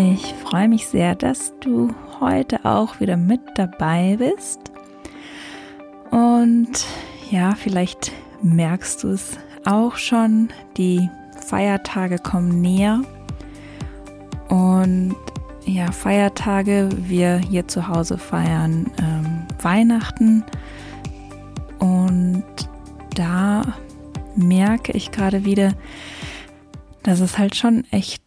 Ich 0.00 0.32
freue 0.32 0.68
mich 0.68 0.86
sehr, 0.86 1.16
dass 1.16 1.52
du 1.58 1.92
heute 2.20 2.64
auch 2.64 3.00
wieder 3.00 3.16
mit 3.16 3.40
dabei 3.56 4.14
bist. 4.16 4.60
Und 6.12 6.86
ja, 7.32 7.56
vielleicht 7.56 8.12
merkst 8.40 9.02
du 9.02 9.08
es 9.08 9.36
auch 9.64 9.96
schon, 9.96 10.50
die 10.76 11.10
Feiertage 11.44 12.18
kommen 12.18 12.60
näher. 12.60 13.02
Und 14.48 15.16
ja, 15.64 15.90
Feiertage, 15.90 16.90
wir 16.96 17.38
hier 17.38 17.66
zu 17.66 17.88
Hause 17.88 18.18
feiern 18.18 18.92
ähm, 19.02 19.48
Weihnachten. 19.60 20.44
Und 21.80 22.44
da 23.16 23.62
merke 24.36 24.92
ich 24.92 25.10
gerade 25.10 25.44
wieder, 25.44 25.72
dass 27.02 27.18
es 27.18 27.36
halt 27.36 27.56
schon 27.56 27.82
echt 27.90 28.22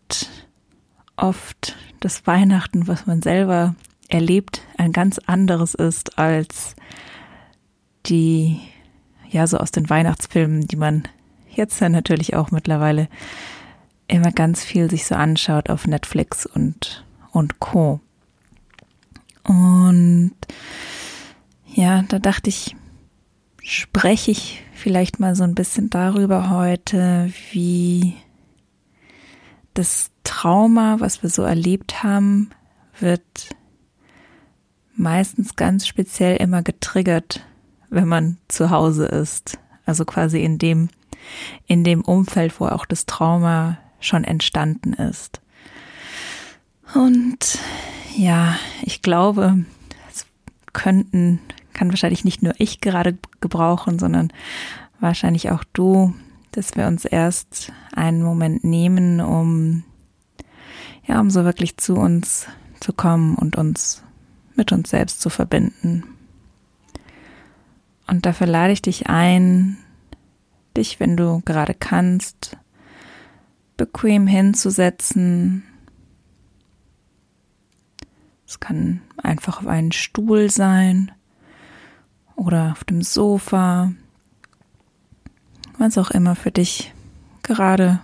oft 1.22 1.76
das 2.00 2.26
Weihnachten, 2.28 2.88
was 2.88 3.06
man 3.06 3.22
selber 3.22 3.76
erlebt, 4.10 4.62
ein 4.78 4.92
ganz 4.92 5.20
anderes 5.20 5.74
ist 5.74 6.18
als 6.18 6.76
die, 8.06 8.60
ja, 9.30 9.48
so 9.48 9.58
aus 9.58 9.72
den 9.72 9.90
Weihnachtsfilmen, 9.90 10.68
die 10.68 10.76
man 10.76 11.08
jetzt 11.50 11.80
ja 11.80 11.90
natürlich 11.90 12.36
auch 12.36 12.52
mittlerweile 12.52 13.08
immer 14.08 14.32
ganz 14.32 14.64
viel 14.64 14.90
sich 14.90 15.06
so 15.06 15.16
anschaut 15.16 15.70
auf 15.70 15.88
Netflix 15.88 16.46
und, 16.46 17.06
und 17.32 17.60
Co. 17.60 18.02
Und 19.44 20.34
ja, 21.66 22.04
da 22.04 22.20
dachte 22.20 22.50
ich, 22.50 22.76
spreche 23.64 24.32
ich 24.32 24.64
vielleicht 24.74 25.20
mal 25.20 25.36
so 25.36 25.44
ein 25.44 25.56
bisschen 25.56 25.90
darüber 25.90 26.50
heute, 26.50 27.32
wie 27.52 28.16
das 29.74 30.11
Trauma, 30.24 31.00
was 31.00 31.24
wir 31.24 31.30
so 31.30 31.44
erlebt 31.44 32.04
haben, 32.04 32.50
wird 33.00 33.56
meistens 34.96 35.56
ganz 35.56 35.88
speziell 35.88 36.38
immer 36.38 36.62
getriggert, 36.62 37.46
wenn 37.90 38.08
man 38.08 38.38
zu 38.48 38.70
Hause 38.70 39.06
ist. 39.06 39.58
Also 39.86 40.06
quasi 40.06 40.44
in 40.44 40.58
dem, 40.58 40.90
in 41.66 41.84
dem 41.84 42.02
Umfeld, 42.02 42.60
wo 42.60 42.68
auch 42.68 42.86
das 42.86 43.06
Trauma 43.06 43.78
schon 44.00 44.24
entstanden 44.24 44.94
ist. 44.94 45.42
Und 46.94 47.60
ja, 48.16 48.56
ich 48.82 49.02
glaube, 49.02 49.66
es 50.12 50.26
könnten, 50.74 51.40
kann 51.74 51.90
wahrscheinlich 51.90 52.26
nicht 52.26 52.44
nur 52.44 52.54
ich 52.58 52.82
gerade 52.82 53.18
gebrauchen, 53.40 53.98
sondern 53.98 54.32
wahrscheinlich 55.00 55.52
auch 55.52 55.64
du, 55.74 56.14
dass 56.52 56.76
wir 56.76 56.88
uns 56.88 57.06
erst 57.06 57.72
einen 57.94 58.24
Moment 58.24 58.64
nehmen, 58.64 59.22
um 59.22 59.84
ja, 61.12 61.20
um 61.20 61.30
so 61.30 61.44
wirklich 61.44 61.76
zu 61.76 61.96
uns 61.96 62.48
zu 62.80 62.94
kommen 62.94 63.36
und 63.36 63.58
uns 63.58 64.02
mit 64.56 64.72
uns 64.72 64.90
selbst 64.90 65.20
zu 65.20 65.30
verbinden. 65.30 66.06
Und 68.08 68.26
dafür 68.26 68.48
lade 68.48 68.72
ich 68.72 68.82
dich 68.82 69.08
ein, 69.08 69.78
dich, 70.78 71.02
wenn 71.02 71.18
du 71.18 71.42
gerade 71.44 71.74
kannst, 71.74 72.56
bequem 73.76 74.26
hinzusetzen. 74.26 75.64
Es 78.48 78.62
kann 78.62 79.02
einfach 79.18 79.60
auf 79.60 79.68
einen 79.68 79.92
Stuhl 79.92 80.50
sein 80.50 81.12
oder 82.38 82.72
auf 82.72 82.86
dem 82.86 83.02
Sofa, 83.02 83.92
was 85.78 85.98
auch 85.98 86.12
immer 86.12 86.36
für 86.36 86.52
dich 86.52 86.94
gerade 87.44 88.00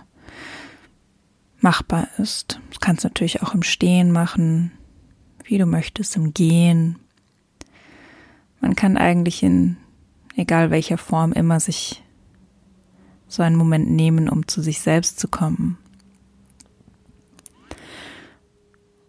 machbar 1.60 2.08
ist. 2.18 2.60
Du 2.70 2.78
kannst 2.80 3.04
natürlich 3.04 3.42
auch 3.42 3.54
im 3.54 3.62
Stehen 3.62 4.12
machen, 4.12 4.72
wie 5.44 5.58
du 5.58 5.66
möchtest, 5.66 6.16
im 6.16 6.34
Gehen. 6.34 6.98
Man 8.60 8.76
kann 8.76 8.96
eigentlich 8.96 9.42
in 9.42 9.76
egal 10.36 10.70
welcher 10.70 10.98
Form 10.98 11.32
immer 11.32 11.60
sich 11.60 12.02
so 13.26 13.42
einen 13.42 13.56
Moment 13.56 13.90
nehmen, 13.90 14.28
um 14.28 14.46
zu 14.46 14.62
sich 14.62 14.80
selbst 14.80 15.18
zu 15.18 15.28
kommen. 15.28 15.78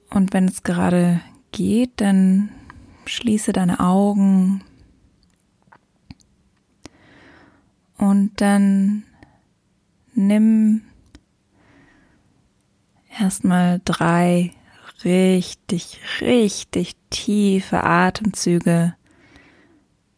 Und 0.09 0.33
wenn 0.33 0.45
es 0.45 0.63
gerade 0.63 1.21
geht, 1.51 2.01
dann 2.01 2.49
schließe 3.05 3.53
deine 3.53 3.79
Augen 3.79 4.63
und 7.97 8.31
dann 8.41 9.03
nimm 10.13 10.81
erstmal 13.19 13.81
drei 13.85 14.53
richtig, 15.03 15.99
richtig 16.21 16.95
tiefe 17.09 17.83
Atemzüge 17.83 18.95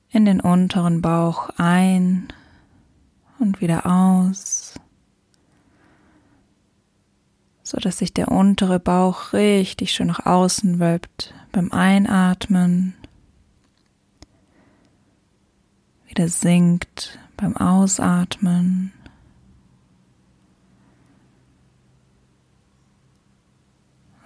in 0.09 0.25
den 0.25 0.41
unteren 0.41 1.01
Bauch 1.01 1.49
ein 1.57 2.27
und 3.39 3.61
wieder 3.61 3.85
aus, 3.85 4.73
so 7.63 7.77
dass 7.77 7.99
sich 7.99 8.13
der 8.13 8.29
untere 8.29 8.79
Bauch 8.79 9.33
richtig 9.33 9.93
schön 9.93 10.07
nach 10.07 10.25
außen 10.25 10.79
wölbt 10.79 11.33
beim 11.51 11.71
Einatmen, 11.71 12.93
wieder 16.07 16.27
sinkt 16.27 17.19
beim 17.37 17.55
Ausatmen. 17.55 18.91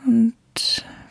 Und 0.05 0.33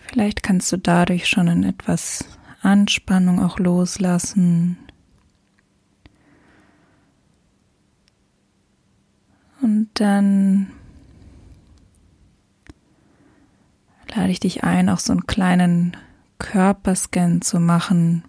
vielleicht 0.08 0.42
kannst 0.42 0.70
du 0.72 0.78
dadurch 0.78 1.26
schon 1.26 1.48
in 1.48 1.64
etwas 1.64 2.24
Anspannung 2.62 3.42
auch 3.42 3.58
loslassen. 3.58 4.78
Und 9.60 9.88
dann 9.94 10.70
lade 14.14 14.30
ich 14.30 14.40
dich 14.40 14.62
ein, 14.62 14.88
auch 14.88 14.98
so 14.98 15.12
einen 15.12 15.26
kleinen 15.26 15.96
Körperscan 16.38 17.42
zu 17.42 17.58
machen. 17.60 18.24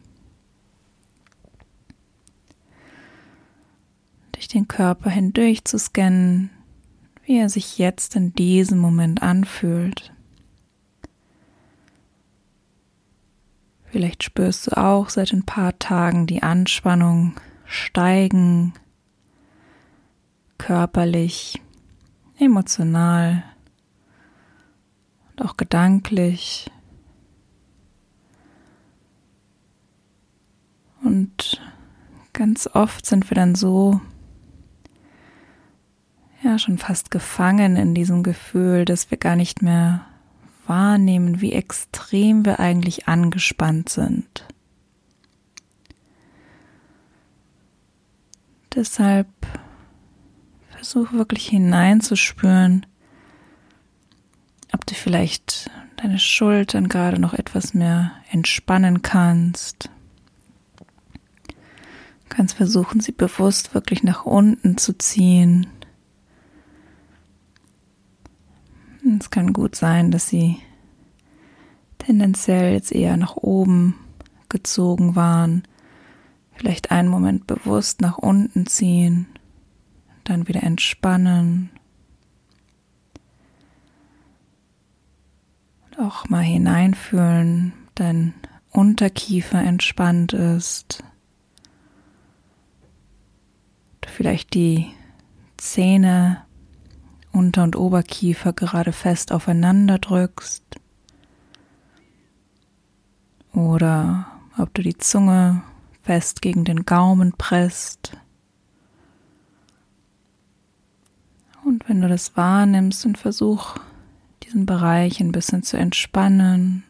Durch 4.31 4.47
den 4.47 4.67
Körper 4.67 5.09
hindurch 5.09 5.65
zu 5.65 5.77
scannen, 5.77 6.49
wie 7.23 7.37
er 7.37 7.49
sich 7.49 7.77
jetzt 7.77 8.15
in 8.15 8.33
diesem 8.33 8.79
Moment 8.79 9.21
anfühlt. 9.21 10.14
Vielleicht 13.95 14.23
spürst 14.23 14.67
du 14.67 14.75
auch 14.75 15.07
seit 15.07 15.31
ein 15.31 15.45
paar 15.45 15.79
Tagen 15.79 16.27
die 16.27 16.43
Anspannung 16.43 17.39
steigen, 17.63 18.73
körperlich, 20.57 21.61
emotional 22.37 23.45
und 25.29 25.45
auch 25.45 25.55
gedanklich. 25.55 26.69
Und 31.01 31.61
ganz 32.33 32.67
oft 32.73 33.05
sind 33.05 33.31
wir 33.31 33.35
dann 33.35 33.55
so, 33.55 34.01
ja, 36.43 36.59
schon 36.59 36.79
fast 36.79 37.11
gefangen 37.11 37.77
in 37.77 37.95
diesem 37.95 38.23
Gefühl, 38.23 38.83
dass 38.83 39.09
wir 39.09 39.17
gar 39.17 39.37
nicht 39.37 39.61
mehr 39.61 40.05
wahrnehmen, 40.67 41.41
wie 41.41 41.53
extrem 41.53 42.45
wir 42.45 42.59
eigentlich 42.59 43.07
angespannt 43.07 43.89
sind. 43.89 44.45
Deshalb 48.73 49.27
versuche 50.69 51.17
wirklich 51.17 51.47
hineinzuspüren, 51.47 52.85
ob 54.73 54.85
du 54.85 54.93
vielleicht 54.93 55.71
deine 55.95 56.19
Schultern 56.19 56.89
gerade 56.89 57.19
noch 57.19 57.33
etwas 57.33 57.73
mehr 57.73 58.11
entspannen 58.29 59.01
kannst. 59.01 59.89
Du 61.47 62.29
kannst 62.29 62.55
versuchen, 62.55 62.99
sie 62.99 63.13
bewusst 63.13 63.73
wirklich 63.73 64.03
nach 64.03 64.25
unten 64.25 64.77
zu 64.77 64.97
ziehen. 64.97 65.67
Es 69.05 69.29
kann 69.29 69.53
gut 69.53 69.75
sein, 69.75 70.09
dass 70.09 70.27
sie 70.27 70.57
tendenziell 71.99 72.73
jetzt 72.73 72.91
eher 72.91 73.17
nach 73.17 73.35
oben 73.35 73.95
gezogen 74.49 75.15
waren. 75.15 75.63
Vielleicht 76.55 76.89
einen 76.89 77.09
Moment 77.09 77.45
bewusst 77.45 78.01
nach 78.01 78.17
unten 78.17 78.65
ziehen, 78.65 79.27
dann 80.23 80.47
wieder 80.47 80.63
entspannen. 80.63 81.69
Und 85.85 85.99
auch 85.99 86.27
mal 86.29 86.43
hineinfühlen, 86.43 87.73
dein 87.93 88.33
Unterkiefer 88.71 89.61
entspannt 89.61 90.33
ist. 90.33 91.03
Vielleicht 94.07 94.53
die 94.53 94.87
Zähne 95.57 96.44
Unter- 97.35 97.63
und 97.63 97.75
Oberkiefer 97.75 98.53
gerade 98.53 98.93
fest 98.93 99.33
aufeinander 99.33 99.99
drückst 99.99 100.63
oder 103.51 104.27
ob 104.57 104.73
du 104.73 104.81
die 104.81 104.97
Zunge 104.97 105.61
fest 106.01 106.41
gegen 106.41 106.63
den 106.63 106.85
Gaumen 106.85 107.33
presst. 107.33 108.15
Und 111.65 111.89
wenn 111.89 111.99
du 111.99 112.07
das 112.07 112.37
wahrnimmst 112.37 113.05
und 113.05 113.17
versuch 113.17 113.75
diesen 114.43 114.65
Bereich 114.65 115.19
ein 115.19 115.33
bisschen 115.33 115.61
zu 115.61 115.77
entspannen, 115.77 116.83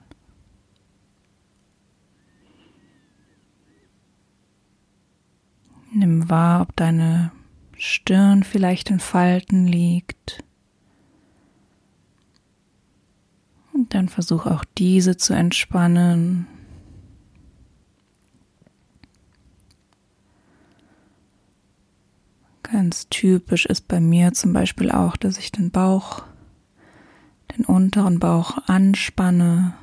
Nimm 5.97 6.29
wahr, 6.29 6.59
ob 6.59 6.75
deine 6.75 7.31
Stirn 7.77 8.43
vielleicht 8.43 8.89
in 8.89 8.99
Falten 8.99 9.67
liegt. 9.67 10.43
Und 13.73 13.93
dann 13.93 14.07
versuch 14.07 14.45
auch 14.45 14.63
diese 14.77 15.17
zu 15.17 15.33
entspannen. 15.33 16.47
Ganz 22.63 23.09
typisch 23.09 23.65
ist 23.65 23.87
bei 23.87 23.99
mir 23.99 24.33
zum 24.33 24.53
Beispiel 24.53 24.89
auch, 24.89 25.17
dass 25.17 25.37
ich 25.37 25.51
den 25.51 25.71
Bauch, 25.71 26.23
den 27.55 27.65
unteren 27.65 28.19
Bauch 28.19 28.57
anspanne. 28.67 29.75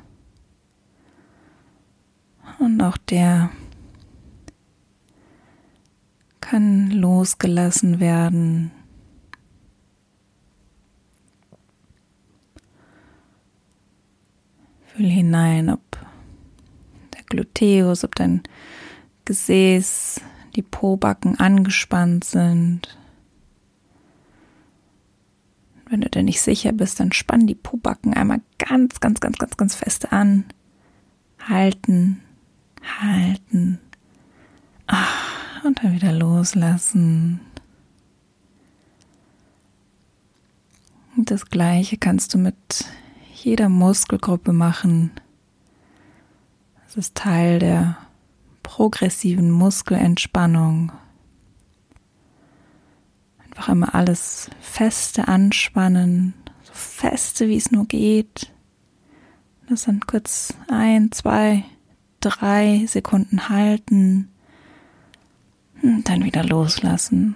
Und 2.59 2.81
auch 2.81 2.97
der 2.97 3.51
kann 6.53 6.91
losgelassen 6.91 7.99
werden. 7.99 8.69
Fühl 14.85 15.07
hinein, 15.07 15.71
ob 15.71 15.81
der 17.15 17.23
Gluteus, 17.23 18.03
ob 18.03 18.13
dein 18.13 18.43
Gesäß, 19.25 20.21
die 20.55 20.61
Pobacken 20.61 21.39
angespannt 21.39 22.23
sind. 22.23 22.99
Wenn 25.89 26.01
du 26.01 26.09
dir 26.11 26.21
nicht 26.21 26.41
sicher 26.41 26.71
bist, 26.71 26.99
dann 26.99 27.13
spann 27.13 27.47
die 27.47 27.55
Pobacken 27.55 28.13
einmal 28.13 28.41
ganz, 28.59 28.99
ganz, 28.99 29.19
ganz, 29.19 29.39
ganz, 29.39 29.57
ganz 29.57 29.73
fest 29.73 30.13
an. 30.13 30.45
Halten, 31.39 32.21
halten. 33.01 33.79
Ah 34.85 35.22
und 35.63 35.83
dann 35.83 35.93
wieder 35.93 36.11
loslassen. 36.11 37.39
Und 41.15 41.29
das 41.31 41.45
gleiche 41.45 41.97
kannst 41.97 42.33
du 42.33 42.37
mit 42.37 42.85
jeder 43.33 43.69
Muskelgruppe 43.69 44.51
machen. 44.51 45.11
Das 46.85 46.97
ist 46.97 47.15
Teil 47.15 47.59
der 47.59 47.97
progressiven 48.63 49.51
Muskelentspannung. 49.51 50.91
Einfach 53.45 53.69
immer 53.69 53.93
alles 53.93 54.49
feste 54.61 55.27
anspannen, 55.27 56.33
so 56.63 56.73
feste 56.73 57.47
wie 57.47 57.57
es 57.57 57.71
nur 57.71 57.85
geht. 57.85 58.51
Das 59.69 59.83
dann 59.83 60.01
kurz 60.01 60.55
ein, 60.67 61.11
zwei, 61.11 61.63
drei 62.19 62.85
Sekunden 62.87 63.49
halten 63.49 64.32
und 65.83 66.09
dann 66.09 66.23
wieder 66.23 66.43
loslassen. 66.43 67.35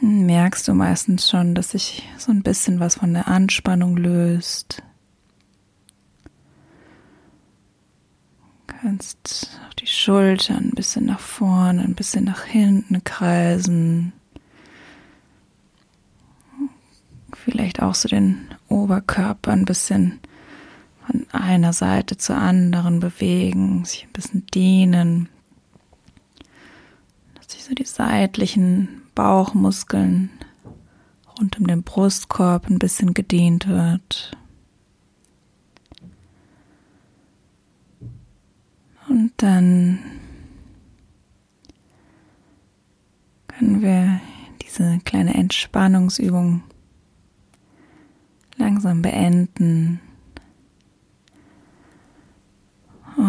Merkst 0.00 0.68
du 0.68 0.74
meistens 0.74 1.28
schon, 1.28 1.54
dass 1.54 1.70
sich 1.70 2.08
so 2.16 2.30
ein 2.30 2.42
bisschen 2.42 2.78
was 2.78 2.96
von 2.96 3.12
der 3.12 3.28
Anspannung 3.28 3.96
löst. 3.96 4.82
Kannst 8.66 9.60
auch 9.68 9.74
die 9.74 9.86
Schultern 9.86 10.68
ein 10.68 10.74
bisschen 10.74 11.06
nach 11.06 11.20
vorne, 11.20 11.82
ein 11.82 11.94
bisschen 11.94 12.24
nach 12.24 12.44
hinten 12.44 13.02
kreisen. 13.04 14.12
Vielleicht 17.32 17.82
auch 17.82 17.94
so 17.94 18.08
den 18.08 18.48
Oberkörper 18.68 19.52
ein 19.52 19.64
bisschen 19.64 20.20
von 21.06 21.26
einer 21.32 21.72
Seite 21.72 22.16
zur 22.16 22.36
anderen 22.36 23.00
bewegen, 23.00 23.84
sich 23.84 24.04
ein 24.04 24.12
bisschen 24.12 24.46
dehnen, 24.46 25.28
dass 27.34 27.52
sich 27.52 27.64
so 27.64 27.74
die 27.74 27.84
seitlichen 27.84 29.02
Bauchmuskeln 29.14 30.30
rund 31.38 31.58
um 31.58 31.66
den 31.66 31.82
Brustkorb 31.82 32.68
ein 32.68 32.78
bisschen 32.78 33.14
gedehnt 33.14 33.66
wird. 33.66 34.36
Und 39.08 39.32
dann 39.38 39.98
können 43.48 43.82
wir 43.82 44.20
diese 44.62 45.00
kleine 45.04 45.34
Entspannungsübung 45.34 46.62
langsam 48.56 49.02
beenden. 49.02 50.00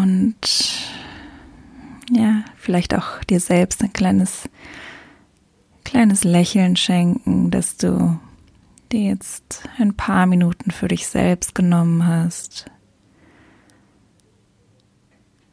Und 0.02 0.36
ja, 2.10 2.44
vielleicht 2.56 2.92
auch 2.94 3.22
dir 3.22 3.38
selbst 3.38 3.82
ein 3.84 3.92
kleines, 3.92 4.48
kleines 5.84 6.24
Lächeln 6.24 6.74
schenken, 6.74 7.52
dass 7.52 7.76
du 7.76 8.18
dir 8.90 9.02
jetzt 9.02 9.62
ein 9.78 9.94
paar 9.94 10.26
Minuten 10.26 10.72
für 10.72 10.88
dich 10.88 11.06
selbst 11.06 11.54
genommen 11.54 12.04
hast. 12.04 12.66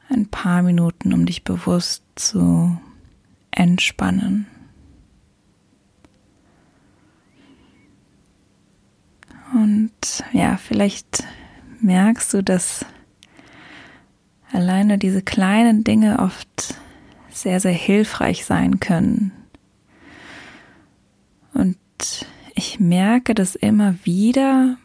Ein 0.10 0.28
paar 0.28 0.64
Minuten, 0.64 1.14
um 1.14 1.28
dich 1.28 1.44
bewusst 1.44 2.04
zu 2.16 2.76
entspannen. 3.52 4.48
Und 9.54 10.24
ja, 10.34 10.58
vielleicht 10.58 11.24
merkst 11.80 12.34
du, 12.34 12.44
dass 12.44 12.86
alleine 14.52 14.98
diese 14.98 15.22
kleinen 15.22 15.84
Dinge 15.84 16.20
oft 16.20 16.76
sehr, 17.30 17.60
sehr 17.60 17.74
hilfreich 17.74 18.46
sein 18.46 18.80
können. 18.80 19.32
Und 21.54 21.78
ich 22.56 22.80
merke 22.80 23.34
das 23.34 23.56
immer 23.56 23.96
wieder, 24.04 24.78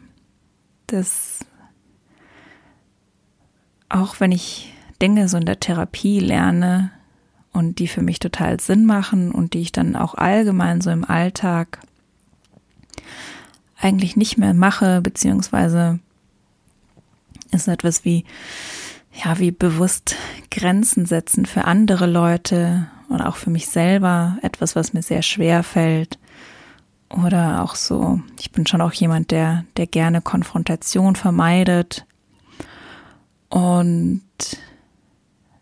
dass 0.87 1.39
auch 3.89 4.19
wenn 4.19 4.31
ich 4.31 4.73
Dinge 5.01 5.27
so 5.27 5.37
in 5.37 5.45
der 5.45 5.59
Therapie 5.59 6.19
lerne 6.19 6.91
und 7.51 7.79
die 7.79 7.87
für 7.87 8.01
mich 8.01 8.19
total 8.19 8.59
Sinn 8.59 8.85
machen 8.85 9.31
und 9.31 9.53
die 9.53 9.61
ich 9.61 9.71
dann 9.71 9.95
auch 9.95 10.15
allgemein 10.15 10.81
so 10.81 10.89
im 10.89 11.05
Alltag 11.05 11.79
eigentlich 13.79 14.15
nicht 14.15 14.37
mehr 14.37 14.53
mache, 14.53 15.01
beziehungsweise 15.01 15.99
ist 17.51 17.67
etwas 17.67 18.03
wie 18.03 18.25
ja, 19.23 19.39
wie 19.39 19.51
bewusst 19.51 20.15
Grenzen 20.51 21.05
setzen 21.05 21.45
für 21.45 21.65
andere 21.65 22.05
Leute 22.05 22.87
und 23.07 23.21
auch 23.21 23.35
für 23.35 23.49
mich 23.49 23.67
selber, 23.67 24.37
etwas, 24.41 24.75
was 24.75 24.93
mir 24.93 25.01
sehr 25.01 25.21
schwer 25.21 25.63
fällt. 25.63 26.19
Oder 27.09 27.63
auch 27.63 27.75
so, 27.75 28.19
ich 28.39 28.51
bin 28.51 28.65
schon 28.67 28.81
auch 28.81 28.93
jemand, 28.93 29.31
der, 29.31 29.63
der 29.77 29.87
gerne 29.87 30.21
Konfrontation 30.21 31.15
vermeidet. 31.15 32.05
Und 33.49 34.23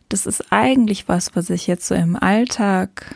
das 0.09 0.25
ist 0.25 0.51
eigentlich 0.51 1.07
was, 1.07 1.35
was 1.35 1.49
ich 1.49 1.67
jetzt 1.67 1.87
so 1.87 1.95
im 1.95 2.15
Alltag 2.15 3.15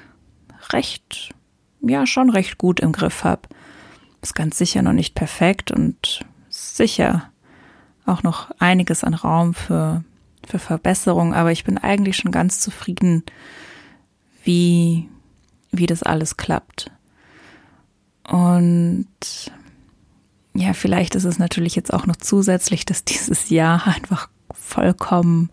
recht, 0.71 1.33
ja, 1.81 2.05
schon 2.05 2.29
recht 2.29 2.57
gut 2.57 2.79
im 2.79 2.91
Griff 2.91 3.23
habe. 3.23 3.43
Ist 4.21 4.35
ganz 4.35 4.57
sicher 4.57 4.81
noch 4.81 4.93
nicht 4.93 5.15
perfekt 5.15 5.71
und 5.71 6.25
sicher 6.49 7.29
auch 8.05 8.23
noch 8.23 8.51
einiges 8.59 9.03
an 9.03 9.13
Raum 9.13 9.53
für 9.53 10.03
für 10.47 10.59
Verbesserung, 10.59 11.33
aber 11.33 11.51
ich 11.51 11.63
bin 11.63 11.77
eigentlich 11.77 12.17
schon 12.17 12.31
ganz 12.31 12.59
zufrieden, 12.59 13.23
wie, 14.43 15.09
wie 15.71 15.85
das 15.85 16.03
alles 16.03 16.37
klappt. 16.37 16.89
Und 18.27 19.07
ja, 20.53 20.73
vielleicht 20.73 21.15
ist 21.15 21.25
es 21.25 21.37
natürlich 21.37 21.75
jetzt 21.75 21.93
auch 21.93 22.05
noch 22.07 22.15
zusätzlich, 22.15 22.85
dass 22.85 23.03
dieses 23.05 23.49
Jahr 23.49 23.85
einfach 23.87 24.29
vollkommen 24.51 25.49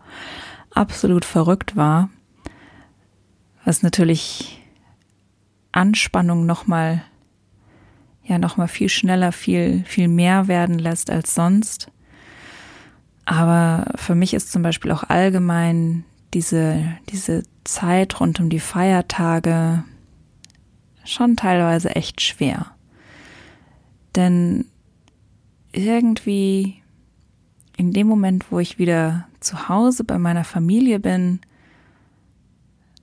absolut 0.71 1.25
verrückt 1.25 1.75
war, 1.75 2.09
was 3.63 3.81
natürlich 3.81 4.61
Anspannung 5.71 6.45
nochmal, 6.45 7.03
ja, 8.23 8.37
nochmal 8.37 8.67
viel 8.67 8.89
schneller, 8.89 9.31
viel, 9.31 9.83
viel 9.85 10.07
mehr 10.07 10.47
werden 10.47 10.79
lässt 10.79 11.09
als 11.09 11.35
sonst. 11.35 11.91
Aber 13.25 13.91
für 13.95 14.15
mich 14.15 14.33
ist 14.33 14.51
zum 14.51 14.61
Beispiel 14.61 14.91
auch 14.91 15.03
allgemein 15.03 16.05
diese, 16.33 16.83
diese 17.09 17.43
Zeit 17.63 18.19
rund 18.19 18.39
um 18.39 18.49
die 18.49 18.59
Feiertage 18.59 19.83
schon 21.03 21.35
teilweise 21.35 21.95
echt 21.95 22.21
schwer. 22.21 22.67
Denn 24.15 24.65
irgendwie 25.71 26.81
in 27.77 27.91
dem 27.91 28.07
Moment, 28.07 28.51
wo 28.51 28.59
ich 28.59 28.79
wieder 28.79 29.27
zu 29.39 29.67
Hause 29.69 30.03
bei 30.03 30.17
meiner 30.17 30.43
Familie 30.43 30.99
bin, 30.99 31.39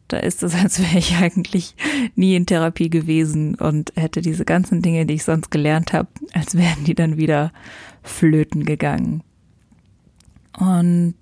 da 0.09 0.19
ist 0.19 0.43
es, 0.43 0.55
als 0.63 0.81
wäre 0.81 0.99
ich 0.99 1.17
eigentlich 1.17 1.75
nie 2.15 2.37
in 2.37 2.47
Therapie 2.47 2.91
gewesen 2.91 3.55
und 3.57 3.93
hätte 3.97 4.21
diese 4.21 4.45
ganzen 4.45 4.83
Dinge, 4.83 5.07
die 5.07 5.15
ich 5.15 5.25
sonst 5.25 5.51
gelernt 5.51 5.93
habe, 5.93 6.09
als 6.33 6.57
wären 6.57 6.85
die 6.85 6.95
dann 6.95 7.17
wieder 7.17 7.53
flöten 8.03 8.65
gegangen. 8.65 9.23
Und 10.59 11.17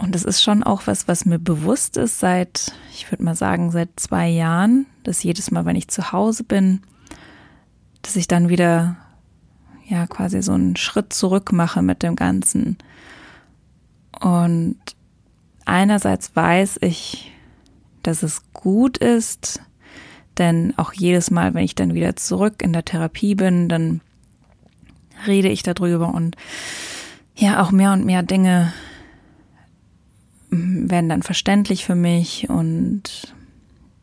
und 0.00 0.14
das 0.14 0.22
ist 0.22 0.42
schon 0.42 0.62
auch 0.62 0.86
was, 0.86 1.08
was 1.08 1.26
mir 1.26 1.40
bewusst 1.40 1.96
ist 1.96 2.20
seit, 2.20 2.72
ich 2.92 3.10
würde 3.10 3.24
mal 3.24 3.34
sagen, 3.34 3.72
seit 3.72 3.90
zwei 3.96 4.28
Jahren, 4.28 4.86
dass 5.02 5.24
jedes 5.24 5.50
Mal, 5.50 5.66
wenn 5.66 5.74
ich 5.74 5.88
zu 5.88 6.12
Hause 6.12 6.44
bin, 6.44 6.82
dass 8.02 8.14
ich 8.14 8.28
dann 8.28 8.48
wieder 8.48 8.96
ja 9.88 10.06
quasi 10.06 10.40
so 10.40 10.52
einen 10.52 10.76
Schritt 10.76 11.12
zurück 11.12 11.50
mache 11.50 11.82
mit 11.82 12.04
dem 12.04 12.14
Ganzen. 12.14 12.78
Und 14.20 14.78
einerseits 15.64 16.34
weiß 16.36 16.78
ich, 16.82 17.32
dass 18.04 18.22
es 18.22 18.42
gut 18.52 18.98
ist, 18.98 19.60
denn 20.38 20.74
auch 20.76 20.92
jedes 20.92 21.32
Mal, 21.32 21.54
wenn 21.54 21.64
ich 21.64 21.74
dann 21.74 21.94
wieder 21.94 22.14
zurück 22.14 22.62
in 22.62 22.72
der 22.72 22.84
Therapie 22.84 23.34
bin, 23.34 23.68
dann 23.68 24.00
rede 25.26 25.48
ich 25.48 25.64
darüber 25.64 26.14
und 26.14 26.36
ja, 27.38 27.62
auch 27.62 27.70
mehr 27.70 27.92
und 27.92 28.04
mehr 28.04 28.22
Dinge 28.22 28.72
werden 30.50 31.08
dann 31.08 31.22
verständlich 31.22 31.84
für 31.84 31.94
mich 31.94 32.48
und 32.50 33.34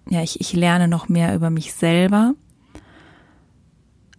ja, 0.10 0.22
ich, 0.22 0.40
ich 0.40 0.54
lerne 0.54 0.88
noch 0.88 1.10
mehr 1.10 1.36
über 1.36 1.50
mich 1.50 1.74
selber. 1.74 2.34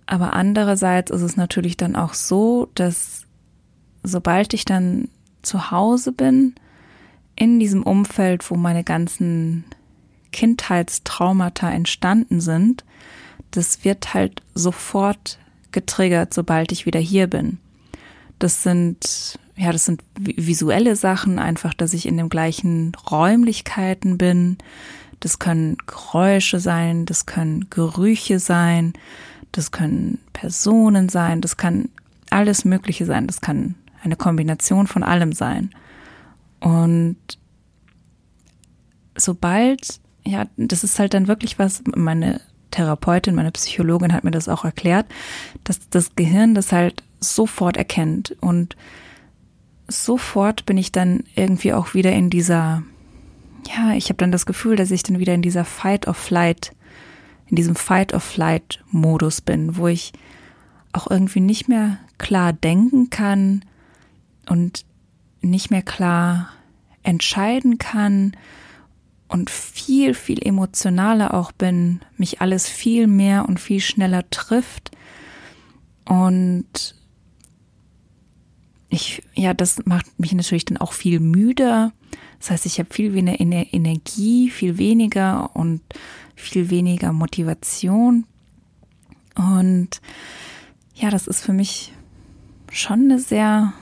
Aber 0.04 0.34
andererseits 0.34 1.10
ist 1.10 1.22
es 1.22 1.36
natürlich 1.36 1.76
dann 1.76 1.96
auch 1.96 2.14
so, 2.14 2.68
dass 2.74 3.24
sobald 4.02 4.52
ich 4.52 4.64
dann 4.64 5.08
zu 5.42 5.70
Hause 5.70 6.12
bin, 6.12 6.54
in 7.36 7.58
diesem 7.58 7.82
Umfeld, 7.82 8.50
wo 8.50 8.56
meine 8.56 8.84
ganzen 8.84 9.64
Kindheitstraumata 10.32 11.70
entstanden 11.70 12.40
sind, 12.40 12.84
das 13.50 13.84
wird 13.84 14.14
halt 14.14 14.42
sofort 14.54 15.38
getriggert, 15.70 16.34
sobald 16.34 16.72
ich 16.72 16.86
wieder 16.86 17.00
hier 17.00 17.26
bin. 17.26 17.58
Das 18.38 18.62
sind 18.62 19.38
ja, 19.56 19.72
das 19.72 19.86
sind 19.86 20.02
visuelle 20.18 20.96
Sachen, 20.96 21.38
einfach, 21.38 21.72
dass 21.72 21.94
ich 21.94 22.06
in 22.06 22.18
den 22.18 22.28
gleichen 22.28 22.92
Räumlichkeiten 23.10 24.18
bin. 24.18 24.58
Das 25.20 25.38
können 25.38 25.78
Geräusche 25.86 26.60
sein, 26.60 27.06
das 27.06 27.24
können 27.24 27.68
Gerüche 27.70 28.38
sein, 28.38 28.92
das 29.52 29.70
können 29.70 30.18
Personen 30.34 31.08
sein, 31.08 31.40
das 31.40 31.56
kann 31.56 31.88
alles 32.28 32.66
Mögliche 32.66 33.06
sein, 33.06 33.26
das 33.26 33.40
kann 33.40 33.76
eine 34.02 34.16
Kombination 34.16 34.86
von 34.86 35.02
allem 35.02 35.32
sein. 35.32 35.70
Und 36.60 37.16
sobald, 39.16 40.00
ja, 40.26 40.46
das 40.58 40.84
ist 40.84 40.98
halt 40.98 41.14
dann 41.14 41.28
wirklich 41.28 41.58
was, 41.58 41.82
meine 41.94 42.42
Therapeutin, 42.72 43.34
meine 43.34 43.52
Psychologin 43.52 44.12
hat 44.12 44.24
mir 44.24 44.32
das 44.32 44.50
auch 44.50 44.66
erklärt, 44.66 45.06
dass 45.64 45.88
das 45.88 46.14
Gehirn 46.14 46.54
das 46.54 46.72
halt 46.72 47.02
sofort 47.20 47.76
erkennt. 47.76 48.36
Und 48.40 48.76
sofort 49.88 50.66
bin 50.66 50.78
ich 50.78 50.92
dann 50.92 51.24
irgendwie 51.34 51.72
auch 51.72 51.94
wieder 51.94 52.12
in 52.12 52.30
dieser, 52.30 52.82
ja, 53.66 53.94
ich 53.94 54.08
habe 54.08 54.18
dann 54.18 54.32
das 54.32 54.46
Gefühl, 54.46 54.76
dass 54.76 54.90
ich 54.90 55.02
dann 55.02 55.18
wieder 55.18 55.34
in 55.34 55.42
dieser 55.42 55.64
Fight 55.64 56.06
of 56.06 56.16
Flight, 56.16 56.72
in 57.46 57.56
diesem 57.56 57.76
Fight 57.76 58.12
of 58.12 58.22
Flight 58.22 58.82
Modus 58.90 59.40
bin, 59.40 59.76
wo 59.76 59.88
ich 59.88 60.12
auch 60.92 61.10
irgendwie 61.10 61.40
nicht 61.40 61.68
mehr 61.68 61.98
klar 62.18 62.52
denken 62.52 63.10
kann 63.10 63.64
und 64.48 64.84
nicht 65.40 65.70
mehr 65.70 65.82
klar 65.82 66.48
entscheiden 67.02 67.78
kann 67.78 68.32
und 69.28 69.50
viel, 69.50 70.14
viel 70.14 70.44
emotionaler 70.44 71.34
auch 71.34 71.52
bin, 71.52 72.00
mich 72.16 72.40
alles 72.40 72.68
viel 72.68 73.06
mehr 73.06 73.48
und 73.48 73.60
viel 73.60 73.80
schneller 73.80 74.28
trifft. 74.30 74.90
Und 76.04 76.94
ich, 78.88 79.22
ja, 79.34 79.54
das 79.54 79.84
macht 79.84 80.18
mich 80.18 80.32
natürlich 80.32 80.64
dann 80.64 80.76
auch 80.76 80.92
viel 80.92 81.20
müder. 81.20 81.92
Das 82.38 82.50
heißt, 82.50 82.66
ich 82.66 82.78
habe 82.78 82.92
viel 82.92 83.14
weniger 83.14 83.40
Energie, 83.40 84.50
viel 84.50 84.78
weniger 84.78 85.54
und 85.54 85.80
viel 86.34 86.70
weniger 86.70 87.12
Motivation. 87.12 88.26
Und 89.34 90.00
ja, 90.94 91.10
das 91.10 91.26
ist 91.26 91.42
für 91.42 91.52
mich 91.52 91.92
schon 92.70 93.00
eine 93.00 93.18
sehr, 93.18 93.72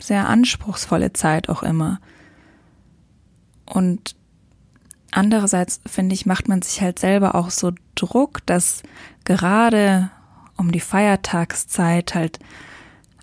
sehr 0.00 0.28
anspruchsvolle 0.28 1.12
Zeit 1.12 1.48
auch 1.48 1.62
immer. 1.62 2.00
Und 3.66 4.16
andererseits 5.10 5.80
finde 5.86 6.14
ich, 6.14 6.26
macht 6.26 6.48
man 6.48 6.62
sich 6.62 6.80
halt 6.80 6.98
selber 6.98 7.34
auch 7.34 7.50
so 7.50 7.72
Druck, 7.94 8.44
dass 8.46 8.82
gerade 9.24 10.10
um 10.56 10.72
die 10.72 10.80
Feiertagszeit 10.80 12.14
halt 12.14 12.38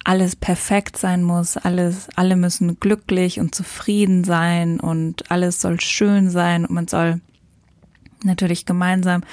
alles 0.06 0.36
perfekt 0.36 0.98
sein 0.98 1.24
muss, 1.24 1.58
alles, 1.58 2.08
alle 2.16 2.36
müssen 2.36 2.80
glücklich 2.80 3.40
und 3.40 3.56
zufrieden 3.56 4.24
sein 4.24 4.80
und 4.80 5.30
alles 5.32 5.60
soll 5.60 5.82
schön 5.82 6.30
sein 6.30 6.66
und 6.66 6.74
man 6.74 6.88
soll 6.88 7.22
natürlich 8.24 8.66
gemeinsam 8.66 9.24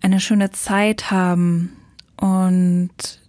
eine 0.00 0.20
schöne 0.20 0.52
Zeit 0.52 1.10
haben. 1.10 1.72
Und 2.16 3.20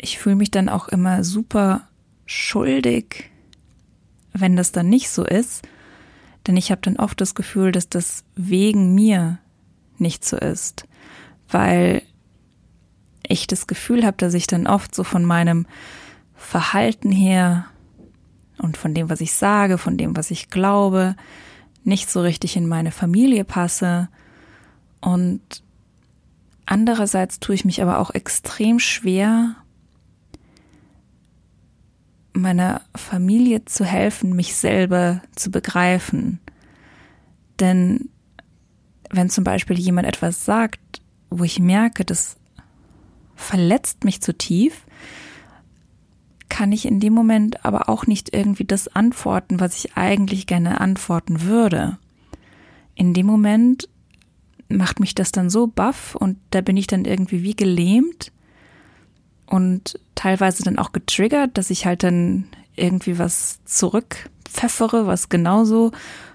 ich 0.00 0.18
fühle 0.18 0.36
mich 0.36 0.50
dann 0.50 0.68
auch 0.68 0.88
immer 0.88 1.22
super 1.22 1.88
schuldig, 2.26 3.30
wenn 4.32 4.56
das 4.56 4.72
dann 4.72 4.88
nicht 4.88 5.08
so 5.08 5.24
ist, 5.24 5.66
denn 6.46 6.56
ich 6.56 6.72
habe 6.72 6.80
dann 6.82 6.96
oft 6.96 7.20
das 7.20 7.36
Gefühl, 7.36 7.70
dass 7.70 7.88
das 7.88 8.24
wegen 8.34 8.94
mir 8.94 9.38
nicht 9.98 10.24
so 10.24 10.36
ist, 10.36 10.86
weil 11.48 12.02
ich 13.28 13.46
das 13.46 13.66
Gefühl 13.66 14.04
habe, 14.04 14.16
dass 14.16 14.34
ich 14.34 14.46
dann 14.46 14.66
oft 14.66 14.94
so 14.94 15.04
von 15.04 15.24
meinem 15.24 15.66
Verhalten 16.34 17.10
her 17.10 17.66
und 18.58 18.76
von 18.76 18.94
dem, 18.94 19.10
was 19.10 19.20
ich 19.20 19.32
sage, 19.32 19.78
von 19.78 19.96
dem, 19.96 20.16
was 20.16 20.30
ich 20.30 20.50
glaube, 20.50 21.16
nicht 21.84 22.10
so 22.10 22.20
richtig 22.20 22.56
in 22.56 22.66
meine 22.66 22.90
Familie 22.90 23.44
passe. 23.44 24.08
Und 25.00 25.62
andererseits 26.64 27.40
tue 27.40 27.54
ich 27.54 27.64
mich 27.64 27.82
aber 27.82 27.98
auch 27.98 28.10
extrem 28.10 28.78
schwer, 28.78 29.56
meiner 32.32 32.82
Familie 32.94 33.64
zu 33.64 33.84
helfen, 33.84 34.36
mich 34.36 34.54
selber 34.54 35.22
zu 35.34 35.50
begreifen. 35.50 36.40
Denn 37.60 38.10
wenn 39.10 39.30
zum 39.30 39.44
Beispiel 39.44 39.78
jemand 39.78 40.06
etwas 40.06 40.44
sagt, 40.44 41.00
wo 41.30 41.44
ich 41.44 41.58
merke, 41.58 42.04
dass 42.04 42.36
verletzt 43.36 44.04
mich 44.04 44.20
zu 44.20 44.36
tief, 44.36 44.86
kann 46.48 46.72
ich 46.72 46.86
in 46.86 47.00
dem 47.00 47.12
Moment 47.12 47.64
aber 47.64 47.88
auch 47.88 48.06
nicht 48.06 48.34
irgendwie 48.34 48.64
das 48.64 48.88
antworten, 48.88 49.60
was 49.60 49.76
ich 49.76 49.96
eigentlich 49.96 50.46
gerne 50.46 50.80
antworten 50.80 51.42
würde. 51.42 51.98
In 52.94 53.14
dem 53.14 53.26
Moment 53.26 53.88
macht 54.68 55.00
mich 55.00 55.14
das 55.14 55.32
dann 55.32 55.50
so 55.50 55.66
baff 55.66 56.14
und 56.14 56.38
da 56.50 56.60
bin 56.60 56.76
ich 56.76 56.86
dann 56.86 57.04
irgendwie 57.04 57.42
wie 57.42 57.54
gelähmt 57.54 58.32
und 59.46 60.00
teilweise 60.14 60.62
dann 60.62 60.78
auch 60.78 60.92
getriggert, 60.92 61.56
dass 61.56 61.70
ich 61.70 61.86
halt 61.86 62.02
dann 62.02 62.46
irgendwie 62.74 63.18
was 63.18 63.60
zurückpfeffere, 63.64 65.06
was 65.06 65.28
genauso 65.28 65.92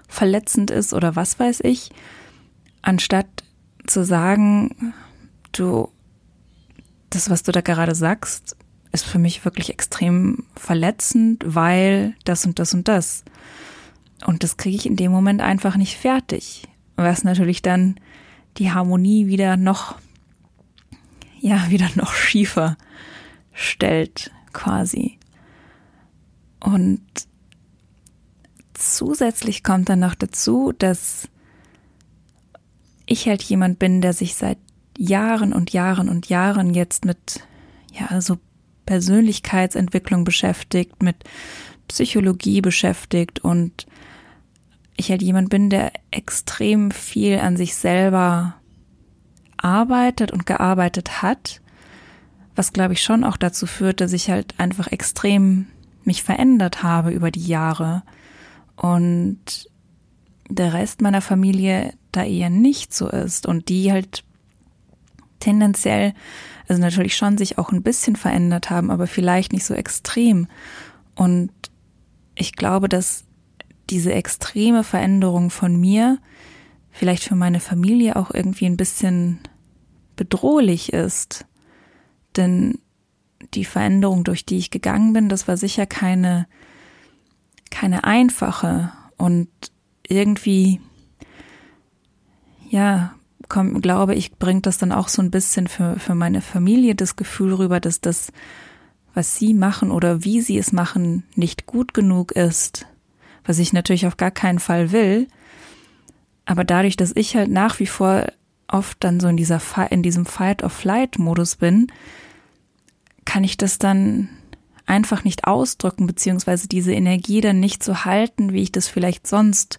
verletzend 0.08 0.70
ist 0.70 0.94
oder 0.94 1.16
was 1.16 1.38
weiß 1.38 1.60
ich, 1.64 1.90
anstatt 2.80 3.26
zu 3.86 4.04
sagen, 4.04 4.94
du 5.52 5.88
das, 7.14 7.30
was 7.30 7.42
du 7.42 7.52
da 7.52 7.60
gerade 7.60 7.94
sagst, 7.94 8.56
ist 8.92 9.04
für 9.04 9.18
mich 9.18 9.44
wirklich 9.44 9.70
extrem 9.70 10.44
verletzend, 10.54 11.42
weil 11.46 12.14
das 12.24 12.44
und 12.44 12.58
das 12.58 12.74
und 12.74 12.88
das. 12.88 13.24
Und 14.26 14.42
das 14.42 14.56
kriege 14.56 14.76
ich 14.76 14.86
in 14.86 14.96
dem 14.96 15.10
Moment 15.10 15.40
einfach 15.40 15.76
nicht 15.76 15.96
fertig. 15.96 16.68
Was 16.96 17.24
natürlich 17.24 17.62
dann 17.62 17.96
die 18.58 18.70
Harmonie 18.70 19.26
wieder 19.26 19.56
noch, 19.56 19.96
ja, 21.40 21.66
wieder 21.70 21.88
noch 21.94 22.12
schiefer 22.12 22.76
stellt, 23.52 24.30
quasi. 24.52 25.18
Und 26.60 27.02
zusätzlich 28.74 29.62
kommt 29.64 29.88
dann 29.88 30.00
noch 30.00 30.14
dazu, 30.14 30.72
dass 30.78 31.28
ich 33.06 33.26
halt 33.26 33.42
jemand 33.42 33.78
bin, 33.78 34.00
der 34.00 34.12
sich 34.12 34.34
seit 34.34 34.58
Jahren 35.02 35.52
und 35.52 35.72
Jahren 35.72 36.08
und 36.08 36.28
Jahren 36.28 36.74
jetzt 36.74 37.04
mit, 37.04 37.40
ja, 37.92 38.20
so 38.20 38.38
Persönlichkeitsentwicklung 38.86 40.22
beschäftigt, 40.22 41.02
mit 41.02 41.16
Psychologie 41.88 42.60
beschäftigt 42.60 43.40
und 43.40 43.86
ich 44.96 45.10
halt 45.10 45.22
jemand 45.22 45.50
bin, 45.50 45.70
der 45.70 45.92
extrem 46.12 46.92
viel 46.92 47.38
an 47.38 47.56
sich 47.56 47.74
selber 47.74 48.54
arbeitet 49.56 50.30
und 50.30 50.46
gearbeitet 50.46 51.20
hat, 51.22 51.60
was 52.54 52.72
glaube 52.72 52.92
ich 52.92 53.02
schon 53.02 53.24
auch 53.24 53.36
dazu 53.36 53.66
führt, 53.66 54.00
dass 54.00 54.12
ich 54.12 54.30
halt 54.30 54.54
einfach 54.58 54.92
extrem 54.92 55.66
mich 56.04 56.22
verändert 56.22 56.82
habe 56.82 57.10
über 57.10 57.30
die 57.30 57.46
Jahre 57.46 58.02
und 58.76 59.68
der 60.48 60.74
Rest 60.74 61.00
meiner 61.00 61.22
Familie 61.22 61.94
da 62.12 62.24
eher 62.24 62.50
nicht 62.50 62.94
so 62.94 63.08
ist 63.08 63.46
und 63.46 63.68
die 63.68 63.90
halt 63.90 64.24
tendenziell, 65.42 66.14
also 66.68 66.80
natürlich 66.80 67.16
schon 67.16 67.36
sich 67.36 67.58
auch 67.58 67.72
ein 67.72 67.82
bisschen 67.82 68.16
verändert 68.16 68.70
haben, 68.70 68.90
aber 68.90 69.06
vielleicht 69.06 69.52
nicht 69.52 69.64
so 69.64 69.74
extrem. 69.74 70.46
Und 71.14 71.50
ich 72.34 72.54
glaube, 72.54 72.88
dass 72.88 73.24
diese 73.90 74.12
extreme 74.12 74.84
Veränderung 74.84 75.50
von 75.50 75.78
mir 75.78 76.18
vielleicht 76.90 77.24
für 77.24 77.34
meine 77.34 77.60
Familie 77.60 78.16
auch 78.16 78.30
irgendwie 78.32 78.66
ein 78.66 78.76
bisschen 78.76 79.40
bedrohlich 80.14 80.92
ist. 80.92 81.46
Denn 82.36 82.78
die 83.54 83.64
Veränderung, 83.64 84.24
durch 84.24 84.46
die 84.46 84.58
ich 84.58 84.70
gegangen 84.70 85.12
bin, 85.12 85.28
das 85.28 85.48
war 85.48 85.56
sicher 85.56 85.86
keine, 85.86 86.46
keine 87.70 88.04
einfache 88.04 88.92
und 89.16 89.48
irgendwie, 90.06 90.80
ja, 92.68 93.14
komm, 93.52 93.82
glaube 93.82 94.14
ich, 94.14 94.38
bringt 94.38 94.64
das 94.64 94.78
dann 94.78 94.92
auch 94.92 95.08
so 95.08 95.20
ein 95.20 95.30
bisschen 95.30 95.66
für, 95.66 95.98
für 95.98 96.14
meine 96.14 96.40
Familie 96.40 96.94
das 96.94 97.16
Gefühl 97.16 97.52
rüber, 97.52 97.80
dass 97.80 98.00
das, 98.00 98.32
was 99.12 99.36
sie 99.36 99.52
machen 99.52 99.90
oder 99.90 100.24
wie 100.24 100.40
sie 100.40 100.56
es 100.56 100.72
machen, 100.72 101.24
nicht 101.34 101.66
gut 101.66 101.92
genug 101.92 102.32
ist, 102.32 102.86
was 103.44 103.58
ich 103.58 103.74
natürlich 103.74 104.06
auf 104.06 104.16
gar 104.16 104.30
keinen 104.30 104.58
Fall 104.58 104.90
will. 104.90 105.28
Aber 106.46 106.64
dadurch, 106.64 106.96
dass 106.96 107.14
ich 107.14 107.36
halt 107.36 107.50
nach 107.50 107.78
wie 107.78 107.86
vor 107.86 108.24
oft 108.68 108.96
dann 109.04 109.20
so 109.20 109.28
in 109.28 109.36
dieser, 109.36 109.60
in 109.90 110.02
diesem 110.02 110.24
Fight-of-Flight-Modus 110.24 111.56
bin, 111.56 111.88
kann 113.26 113.44
ich 113.44 113.58
das 113.58 113.78
dann 113.78 114.30
einfach 114.86 115.24
nicht 115.24 115.46
ausdrücken, 115.46 116.06
beziehungsweise 116.06 116.68
diese 116.68 116.94
Energie 116.94 117.42
dann 117.42 117.60
nicht 117.60 117.84
so 117.84 118.06
halten, 118.06 118.54
wie 118.54 118.62
ich 118.62 118.72
das 118.72 118.88
vielleicht 118.88 119.26
sonst 119.26 119.78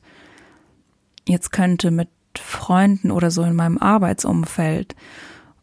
jetzt 1.28 1.52
könnte 1.52 1.90
mit 1.90 2.10
Freunden 2.40 3.12
oder 3.12 3.32
so 3.32 3.44
in 3.44 3.56
meinem 3.56 3.78
Arbeitsumfeld. 3.78 4.96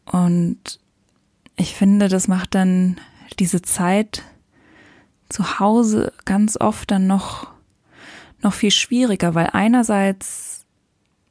Und 0.05 0.81
ich 1.57 1.75
finde, 1.75 2.09
das 2.09 2.29
macht 2.29 2.55
dann 2.55 3.01
diese 3.39 3.63
Zeit 3.63 4.23
zu 5.29 5.61
Hause 5.61 6.13
ganz 6.25 6.57
oft 6.57 6.91
dann 6.91 7.07
noch, 7.07 7.49
noch 8.43 8.53
viel 8.53 8.71
schwieriger, 8.71 9.35
weil 9.35 9.51
einerseits 9.53 10.67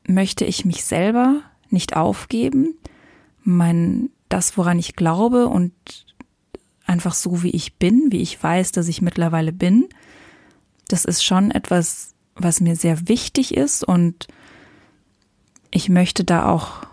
möchte 0.07 0.45
ich 0.45 0.65
mich 0.65 0.83
selber 0.85 1.41
nicht 1.69 1.95
aufgeben, 1.95 2.75
mein, 3.43 4.09
das, 4.29 4.57
woran 4.57 4.79
ich 4.79 4.95
glaube 4.95 5.47
und 5.47 5.73
einfach 6.85 7.13
so, 7.13 7.43
wie 7.43 7.51
ich 7.51 7.75
bin, 7.75 8.07
wie 8.09 8.21
ich 8.21 8.41
weiß, 8.41 8.71
dass 8.71 8.87
ich 8.87 9.01
mittlerweile 9.01 9.51
bin. 9.51 9.87
Das 10.87 11.05
ist 11.05 11.23
schon 11.23 11.51
etwas, 11.51 12.15
was 12.35 12.61
mir 12.61 12.75
sehr 12.75 13.07
wichtig 13.07 13.55
ist 13.55 13.83
und 13.83 14.27
ich 15.71 15.89
möchte 15.89 16.23
da 16.23 16.47
auch 16.47 16.83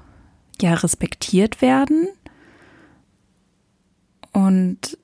ja 0.60 0.74
respektiert 0.74 1.62
werden. 1.62 2.08
Und 4.32 4.98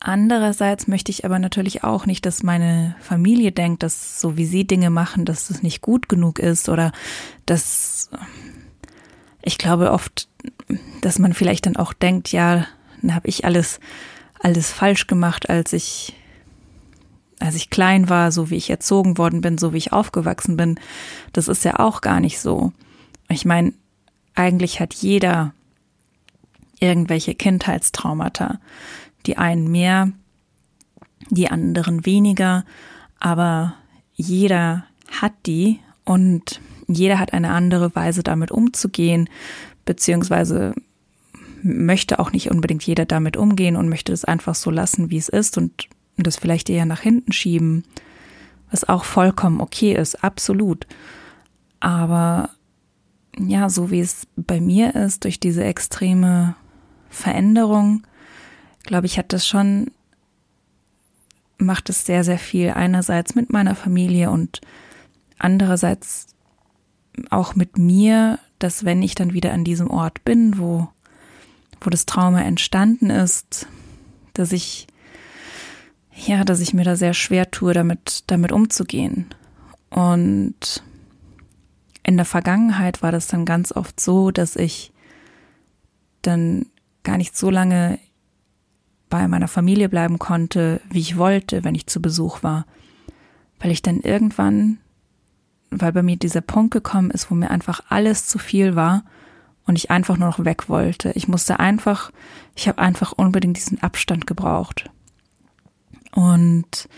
andererseits 0.00 0.88
möchte 0.88 1.10
ich 1.10 1.24
aber 1.24 1.38
natürlich 1.38 1.84
auch 1.84 2.06
nicht, 2.06 2.26
dass 2.26 2.42
meine 2.42 2.96
Familie 3.00 3.52
denkt, 3.52 3.82
dass 3.82 4.20
so 4.20 4.36
wie 4.36 4.46
sie 4.46 4.66
Dinge 4.66 4.90
machen, 4.90 5.24
dass 5.24 5.50
es 5.50 5.62
nicht 5.62 5.80
gut 5.80 6.08
genug 6.08 6.38
ist 6.38 6.68
oder 6.68 6.92
dass 7.46 8.10
ich 9.42 9.58
glaube 9.58 9.92
oft, 9.92 10.28
dass 11.00 11.18
man 11.18 11.32
vielleicht 11.32 11.66
dann 11.66 11.76
auch 11.76 11.92
denkt, 11.92 12.32
ja, 12.32 12.66
dann 13.00 13.14
habe 13.14 13.28
ich 13.28 13.44
alles, 13.44 13.80
alles 14.40 14.72
falsch 14.72 15.06
gemacht, 15.06 15.48
als 15.48 15.72
ich, 15.72 16.14
als 17.40 17.54
ich 17.54 17.70
klein 17.70 18.08
war, 18.08 18.32
so 18.32 18.50
wie 18.50 18.56
ich 18.56 18.70
erzogen 18.70 19.18
worden 19.18 19.40
bin, 19.40 19.58
so 19.58 19.72
wie 19.72 19.78
ich 19.78 19.92
aufgewachsen 19.92 20.56
bin. 20.56 20.80
Das 21.32 21.48
ist 21.48 21.64
ja 21.64 21.78
auch 21.78 22.00
gar 22.00 22.20
nicht 22.20 22.40
so. 22.40 22.72
Ich 23.28 23.44
meine, 23.44 23.72
eigentlich 24.34 24.80
hat 24.80 24.94
jeder 24.94 25.52
irgendwelche 26.80 27.34
Kindheitstraumata. 27.34 28.60
Die 29.26 29.36
einen 29.36 29.70
mehr, 29.70 30.12
die 31.30 31.48
anderen 31.48 32.06
weniger, 32.06 32.64
aber 33.18 33.74
jeder 34.14 34.84
hat 35.20 35.32
die 35.46 35.80
und 36.04 36.60
jeder 36.86 37.18
hat 37.18 37.32
eine 37.32 37.50
andere 37.50 37.94
Weise 37.94 38.22
damit 38.22 38.50
umzugehen, 38.50 39.28
beziehungsweise 39.84 40.74
möchte 41.62 42.18
auch 42.18 42.32
nicht 42.32 42.50
unbedingt 42.50 42.84
jeder 42.84 43.04
damit 43.04 43.36
umgehen 43.36 43.76
und 43.76 43.88
möchte 43.88 44.12
das 44.12 44.24
einfach 44.24 44.54
so 44.54 44.70
lassen, 44.70 45.10
wie 45.10 45.18
es 45.18 45.28
ist 45.28 45.58
und 45.58 45.88
das 46.22 46.36
vielleicht 46.36 46.70
eher 46.70 46.86
nach 46.86 47.00
hinten 47.00 47.32
schieben, 47.32 47.84
was 48.70 48.88
auch 48.88 49.04
vollkommen 49.04 49.60
okay 49.60 49.94
ist, 49.94 50.22
absolut. 50.24 50.86
Aber 51.80 52.50
ja, 53.38 53.68
so 53.70 53.90
wie 53.90 54.00
es 54.00 54.26
bei 54.36 54.60
mir 54.60 54.94
ist, 54.94 55.24
durch 55.24 55.40
diese 55.40 55.64
extreme 55.64 56.56
Veränderung, 57.08 58.06
glaube 58.82 59.06
ich, 59.06 59.18
hat 59.18 59.32
das 59.32 59.46
schon, 59.46 59.90
macht 61.56 61.88
es 61.88 62.04
sehr, 62.04 62.24
sehr 62.24 62.38
viel 62.38 62.70
einerseits 62.70 63.34
mit 63.34 63.52
meiner 63.52 63.74
Familie 63.74 64.30
und 64.30 64.60
andererseits 65.38 66.26
auch 67.30 67.54
mit 67.54 67.78
mir, 67.78 68.38
dass 68.58 68.84
wenn 68.84 69.02
ich 69.02 69.14
dann 69.14 69.32
wieder 69.32 69.52
an 69.52 69.64
diesem 69.64 69.90
Ort 69.90 70.24
bin, 70.24 70.58
wo 70.58 70.88
wo 71.80 71.90
das 71.90 72.06
Trauma 72.06 72.42
entstanden 72.42 73.10
ist, 73.10 73.66
dass 74.34 74.52
ich, 74.52 74.86
ja, 76.26 76.44
dass 76.44 76.60
ich 76.60 76.74
mir 76.74 76.84
da 76.84 76.96
sehr 76.96 77.14
schwer 77.14 77.50
tue, 77.50 77.72
damit, 77.72 78.24
damit 78.26 78.52
umzugehen. 78.52 79.26
Und 79.90 80.82
in 82.02 82.16
der 82.16 82.26
Vergangenheit 82.26 83.02
war 83.02 83.12
das 83.12 83.28
dann 83.28 83.44
ganz 83.44 83.72
oft 83.72 84.00
so, 84.00 84.30
dass 84.30 84.56
ich 84.56 84.92
dann 86.22 86.66
gar 87.04 87.16
nicht 87.16 87.36
so 87.36 87.50
lange 87.50 87.98
bei 89.08 89.28
meiner 89.28 89.48
Familie 89.48 89.88
bleiben 89.88 90.18
konnte, 90.18 90.80
wie 90.90 91.00
ich 91.00 91.16
wollte, 91.16 91.64
wenn 91.64 91.74
ich 91.74 91.86
zu 91.86 92.02
Besuch 92.02 92.42
war. 92.42 92.66
Weil 93.60 93.70
ich 93.70 93.82
dann 93.82 94.00
irgendwann, 94.00 94.78
weil 95.70 95.92
bei 95.92 96.02
mir 96.02 96.16
dieser 96.16 96.40
Punkt 96.40 96.72
gekommen 96.72 97.10
ist, 97.10 97.30
wo 97.30 97.34
mir 97.34 97.50
einfach 97.50 97.80
alles 97.88 98.26
zu 98.26 98.38
viel 98.38 98.74
war 98.74 99.04
und 99.66 99.76
ich 99.76 99.90
einfach 99.90 100.16
nur 100.16 100.28
noch 100.28 100.44
weg 100.44 100.68
wollte. 100.68 101.12
Ich 101.12 101.28
musste 101.28 101.60
einfach, 101.60 102.10
ich 102.54 102.68
habe 102.68 102.78
einfach 102.78 103.12
unbedingt 103.12 103.56
diesen 103.56 103.82
Abstand 103.82 104.26
gebraucht. 104.26 104.90
Und 106.12 106.88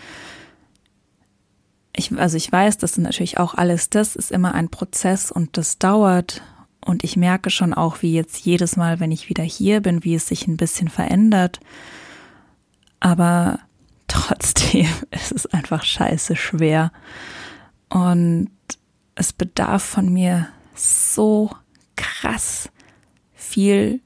ich, 1.95 2.17
also 2.19 2.37
ich 2.37 2.51
weiß, 2.51 2.79
dass 2.79 2.97
natürlich 2.99 3.39
auch 3.39 3.55
alles 3.55 3.91
das 3.91 4.17
ist 4.17 4.31
immer 4.31 4.55
ein 4.55 4.69
Prozess 4.69 5.31
und 5.31 5.57
das 5.57 5.79
dauert. 5.79 6.43
Und 6.85 7.05
ich 7.05 7.17
merke 7.17 7.51
schon 7.51 7.75
auch, 7.75 8.03
wie 8.03 8.15
jetzt 8.15 8.45
jedes 8.45 8.77
Mal, 8.77 9.01
wenn 9.01 9.13
ich 9.13 9.29
wieder 9.29 9.45
hier 9.45 9.81
bin, 9.81 10.05
wie 10.05 10.15
es 10.15 10.29
sich 10.29 10.47
ein 10.47 10.57
bisschen 10.57 10.89
verändert. 10.89 11.61
Aber 13.01 13.61
trotzdem 14.09 14.89
ist 15.11 15.33
es 15.33 15.47
einfach 15.47 15.85
scheiße 15.85 16.37
schwer. 16.37 16.93
Und 17.89 18.51
es 19.15 19.33
bedarf 19.33 19.83
von 19.83 20.11
mir 20.13 20.49
so 20.75 21.51
krass 21.97 22.71
viel 23.35 24.01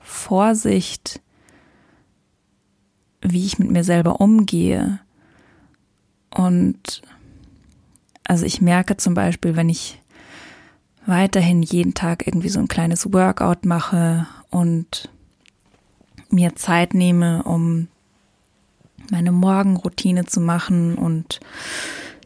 Vorsicht, 0.00 1.20
wie 3.24 3.44
ich 3.44 3.58
mit 3.58 3.70
mir 3.70 3.82
selber 3.82 4.20
umgehe. 4.20 5.00
Und 6.30 7.02
also 8.22 8.46
ich 8.46 8.60
merke 8.60 8.96
zum 8.96 9.14
Beispiel, 9.14 9.56
wenn 9.56 9.68
ich 9.68 10.00
weiterhin 11.06 11.62
jeden 11.62 11.94
Tag 11.94 12.26
irgendwie 12.26 12.48
so 12.48 12.60
ein 12.60 12.68
kleines 12.68 13.12
Workout 13.12 13.64
mache 13.64 14.26
und 14.50 15.10
mir 16.30 16.54
Zeit 16.54 16.94
nehme, 16.94 17.42
um 17.42 17.88
meine 19.10 19.32
Morgenroutine 19.32 20.24
zu 20.24 20.40
machen 20.40 20.94
und 20.94 21.40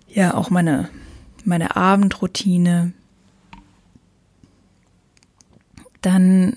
ja 0.09 0.35
auch 0.35 0.51
meine 0.51 0.89
meine 1.45 1.77
Abendroutine, 1.77 2.93
dann 6.01 6.55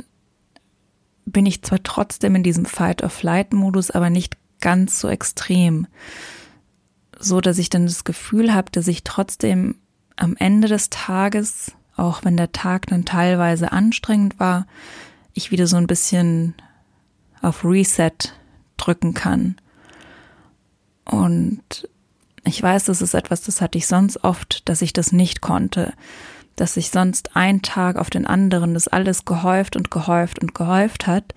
bin 1.31 1.45
ich 1.45 1.61
zwar 1.63 1.81
trotzdem 1.83 2.35
in 2.35 2.43
diesem 2.43 2.65
Fight-or-Flight-Modus, 2.65 3.91
aber 3.91 4.09
nicht 4.09 4.37
ganz 4.59 4.99
so 4.99 5.07
extrem. 5.07 5.87
So 7.19 7.41
dass 7.41 7.57
ich 7.57 7.69
dann 7.69 7.85
das 7.85 8.03
Gefühl 8.03 8.53
habe, 8.53 8.71
dass 8.71 8.87
ich 8.87 9.03
trotzdem 9.03 9.75
am 10.15 10.35
Ende 10.37 10.67
des 10.67 10.89
Tages, 10.89 11.73
auch 11.95 12.23
wenn 12.23 12.37
der 12.37 12.51
Tag 12.51 12.87
dann 12.87 13.05
teilweise 13.05 13.71
anstrengend 13.71 14.39
war, 14.39 14.67
ich 15.33 15.51
wieder 15.51 15.67
so 15.67 15.77
ein 15.77 15.87
bisschen 15.87 16.53
auf 17.41 17.63
Reset 17.63 18.11
drücken 18.77 19.13
kann. 19.13 19.55
Und 21.05 21.89
ich 22.43 22.61
weiß, 22.61 22.85
das 22.85 23.01
ist 23.01 23.13
etwas, 23.13 23.41
das 23.41 23.61
hatte 23.61 23.77
ich 23.77 23.87
sonst 23.87 24.23
oft, 24.23 24.67
dass 24.67 24.81
ich 24.81 24.93
das 24.93 25.11
nicht 25.11 25.41
konnte, 25.41 25.93
dass 26.55 26.75
sich 26.75 26.91
sonst 26.91 27.35
ein 27.35 27.61
Tag 27.61 27.95
auf 27.95 28.09
den 28.09 28.27
anderen 28.27 28.73
das 28.73 28.87
alles 28.87 29.25
gehäuft 29.25 29.75
und 29.75 29.91
gehäuft 29.91 30.39
und 30.39 30.53
gehäuft 30.53 31.07
hat, 31.07 31.33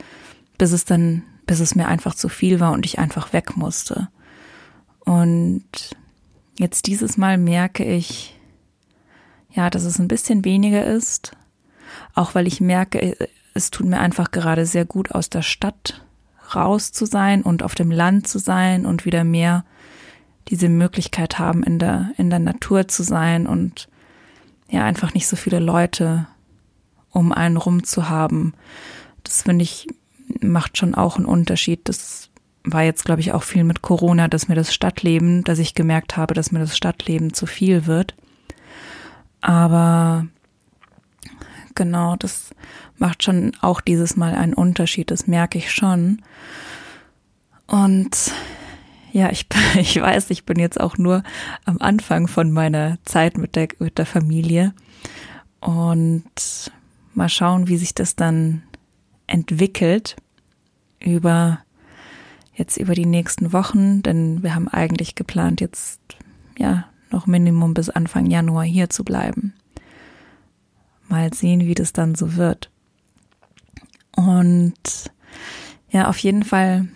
bis 0.59 0.73
es 0.73 0.85
dann, 0.85 1.23
bis 1.47 1.61
es 1.61 1.75
mir 1.75 1.89
einfach 1.89 2.15
zu 2.15 2.29
viel 2.29 2.61
war 2.61 2.73
und 2.73 2.85
ich 2.85 2.99
einfach 2.99 3.33
weg 3.33 3.57
musste. 3.57 4.09
Und 5.01 5.65
jetzt 6.59 6.87
dieses 6.87 7.17
Mal 7.17 7.39
merke 7.39 7.85
ich, 7.85 8.39
ja, 9.51 9.71
dass 9.71 9.85
es 9.85 9.99
ein 9.99 10.09
bisschen 10.09 10.45
weniger 10.45 10.85
ist, 10.85 11.37
auch 12.15 12.35
weil 12.35 12.47
ich 12.47 12.61
merke, 12.61 13.17
es 13.55 13.71
tut 13.71 13.87
mir 13.87 14.01
einfach 14.01 14.33
gerade 14.33 14.67
sehr 14.67 14.85
gut 14.85 15.13
aus 15.13 15.31
der 15.31 15.43
Stadt 15.43 16.05
raus 16.55 16.93
zu 16.93 17.07
sein 17.07 17.43
und 17.43 17.63
auf 17.63 17.75
dem 17.75 17.91
Land 17.91 18.29
zu 18.29 18.39
sein 18.39 18.85
und 18.85 19.05
wieder 19.05 19.25
mehr 19.25 19.65
diese 20.49 20.69
Möglichkeit 20.69 21.39
haben, 21.39 21.63
in 21.63 21.79
der, 21.79 22.11
in 22.17 22.31
der 22.31 22.39
Natur 22.39 22.89
zu 22.89 23.03
sein 23.03 23.47
und 23.47 23.89
ja, 24.69 24.85
einfach 24.85 25.15
nicht 25.15 25.27
so 25.27 25.37
viele 25.37 25.59
Leute 25.59 26.27
um 27.11 27.33
einen 27.33 27.57
rum 27.57 27.85
zu 27.85 28.09
haben. 28.09 28.55
Das 29.23 29.43
finde 29.43 29.63
ich, 29.63 29.87
macht 30.41 30.77
schon 30.77 30.95
auch 30.95 31.17
einen 31.17 31.27
Unterschied. 31.27 31.89
Das 31.89 32.31
war 32.65 32.83
jetzt, 32.83 33.05
glaube 33.05 33.21
ich, 33.21 33.33
auch 33.33 33.43
viel 33.43 33.65
mit 33.65 33.83
Corona, 33.83 34.27
dass 34.29 34.49
mir 34.49 34.55
das 34.55 34.75
Stadtleben, 34.75 35.45
dass 35.45 35.59
ich 35.59 35.75
gemerkt 35.75 36.17
habe, 36.17 36.35
dass 36.35 36.51
mir 36.51 36.59
das 36.59 36.77
Stadtleben 36.77 37.33
zu 37.33 37.47
viel 37.47 37.87
wird. 37.87 38.15
Aber 39.41 40.27
genau, 41.75 42.17
das 42.17 42.51
macht 42.99 43.23
schon 43.23 43.53
auch 43.61 43.81
dieses 43.81 44.17
Mal 44.17 44.35
einen 44.35 44.55
Unterschied, 44.55 45.11
das 45.11 45.27
merke 45.27 45.59
ich 45.59 45.71
schon. 45.71 46.23
Und 47.67 48.33
ja, 49.15 49.31
ich, 49.31 49.47
ich 49.77 50.01
weiß, 50.01 50.29
ich 50.31 50.45
bin 50.45 50.59
jetzt 50.59 50.79
auch 50.79 50.99
nur 50.99 51.23
am 51.65 51.79
Anfang 51.79 52.27
von 52.27 52.51
meiner 52.51 52.99
Zeit 53.05 53.39
mit 53.39 53.57
der, 53.57 53.69
mit 53.79 53.97
der 53.97 54.07
Familie. 54.07 54.75
Und 55.61 56.73
mal 57.15 57.29
schauen, 57.29 57.69
wie 57.69 57.77
sich 57.77 57.95
das 57.95 58.17
dann 58.17 58.65
entwickelt 59.27 60.17
über 61.01 61.61
jetzt 62.57 62.77
über 62.77 62.95
die 62.95 63.07
nächsten 63.07 63.53
Wochen, 63.53 64.03
denn 64.03 64.43
wir 64.43 64.55
haben 64.55 64.69
eigentlich 64.69 65.15
geplant, 65.15 65.61
jetzt 65.61 66.01
ja 66.59 66.87
noch 67.11 67.27
Minimum 67.27 67.75
bis 67.75 67.91
Anfang 67.91 68.27
Januar 68.27 68.65
hier 68.65 68.91
zu 68.91 69.05
bleiben. 69.05 69.55
Mal 71.09 71.33
sehen, 71.33 71.61
wie 71.61 71.75
das 71.75 71.93
dann 71.93 72.15
so 72.15 72.37
wird. 72.37 72.71
Und 74.17 74.75
ja, 75.91 76.09
auf 76.09 76.19
jeden 76.19 76.45
Fall 76.45 76.89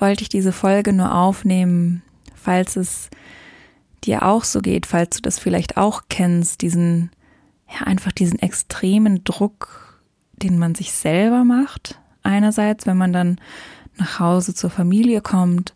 wollte 0.00 0.22
ich 0.22 0.28
diese 0.28 0.52
Folge 0.52 0.92
nur 0.92 1.14
aufnehmen, 1.14 2.02
falls 2.34 2.76
es 2.76 3.10
dir 4.04 4.22
auch 4.22 4.44
so 4.44 4.60
geht, 4.60 4.86
falls 4.86 5.16
du 5.16 5.22
das 5.22 5.38
vielleicht 5.38 5.76
auch 5.76 6.02
kennst, 6.08 6.62
diesen, 6.62 7.10
ja, 7.68 7.86
einfach 7.86 8.12
diesen 8.12 8.38
extremen 8.38 9.24
Druck, 9.24 10.00
den 10.32 10.58
man 10.58 10.74
sich 10.74 10.92
selber 10.92 11.44
macht. 11.44 12.00
Einerseits, 12.22 12.86
wenn 12.86 12.96
man 12.96 13.12
dann 13.12 13.40
nach 13.96 14.18
Hause 14.18 14.54
zur 14.54 14.70
Familie 14.70 15.20
kommt 15.20 15.74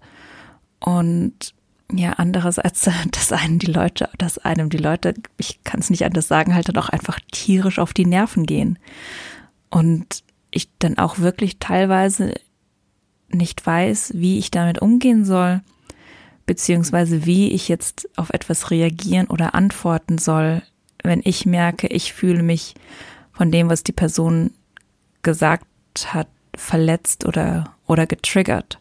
und 0.80 1.54
ja, 1.92 2.14
andererseits, 2.14 2.88
dass 3.10 3.32
einem 3.32 3.58
die 3.58 3.70
Leute, 3.70 4.08
dass 4.18 4.38
einem 4.38 4.70
die 4.70 4.78
Leute, 4.78 5.14
ich 5.36 5.62
kann 5.64 5.80
es 5.80 5.90
nicht 5.90 6.04
anders 6.04 6.28
sagen, 6.28 6.54
halt 6.54 6.68
dann 6.68 6.76
auch 6.76 6.88
einfach 6.88 7.20
tierisch 7.30 7.78
auf 7.78 7.92
die 7.92 8.06
Nerven 8.06 8.46
gehen. 8.46 8.78
Und 9.70 10.22
ich 10.50 10.68
dann 10.78 10.98
auch 10.98 11.18
wirklich 11.18 11.58
teilweise 11.58 12.34
nicht 13.28 13.64
weiß, 13.66 14.12
wie 14.14 14.38
ich 14.38 14.50
damit 14.50 14.80
umgehen 14.80 15.24
soll, 15.24 15.62
beziehungsweise 16.46 17.26
wie 17.26 17.50
ich 17.52 17.68
jetzt 17.68 18.08
auf 18.16 18.30
etwas 18.30 18.70
reagieren 18.70 19.26
oder 19.28 19.54
antworten 19.54 20.18
soll, 20.18 20.62
wenn 21.02 21.20
ich 21.24 21.46
merke, 21.46 21.86
ich 21.88 22.12
fühle 22.12 22.42
mich 22.42 22.74
von 23.32 23.50
dem, 23.50 23.68
was 23.68 23.82
die 23.82 23.92
Person 23.92 24.52
gesagt 25.22 25.66
hat, 26.06 26.28
verletzt 26.56 27.24
oder, 27.24 27.74
oder 27.86 28.06
getriggert. 28.06 28.78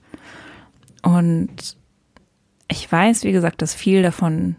Und 1.01 1.77
ich 2.69 2.89
weiß, 2.91 3.23
wie 3.23 3.31
gesagt, 3.31 3.61
dass 3.61 3.73
viel 3.73 4.03
davon 4.03 4.55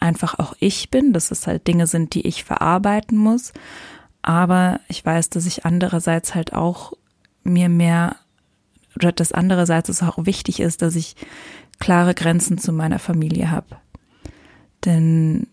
einfach 0.00 0.38
auch 0.38 0.54
ich 0.60 0.90
bin, 0.90 1.12
dass 1.12 1.30
es 1.30 1.46
halt 1.46 1.66
Dinge 1.66 1.86
sind, 1.86 2.14
die 2.14 2.26
ich 2.26 2.44
verarbeiten 2.44 3.16
muss. 3.16 3.52
Aber 4.22 4.80
ich 4.88 5.04
weiß, 5.04 5.30
dass 5.30 5.46
ich 5.46 5.64
andererseits 5.64 6.34
halt 6.34 6.52
auch 6.52 6.92
mir 7.42 7.68
mehr 7.68 8.16
oder 8.96 9.12
dass 9.12 9.32
andererseits 9.32 9.88
es 9.88 10.02
auch 10.02 10.26
wichtig 10.26 10.60
ist, 10.60 10.82
dass 10.82 10.96
ich 10.96 11.16
klare 11.78 12.14
Grenzen 12.14 12.58
zu 12.58 12.72
meiner 12.72 12.98
Familie 12.98 13.50
habe. 13.50 13.76
Denn 14.84 15.46